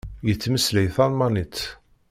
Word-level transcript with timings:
Yettmeslay 0.27 0.87
talmanit. 0.95 1.57